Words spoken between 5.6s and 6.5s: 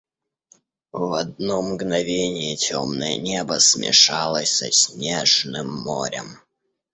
морем.